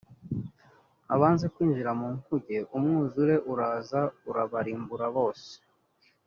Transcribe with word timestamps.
abanze 1.15 1.45
kwinjira 1.53 1.91
mu 1.99 2.07
nkuge 2.17 2.57
umwuzure 2.77 3.35
uraza 3.51 4.01
urabarimbura 4.29 5.07
bose 5.17 5.51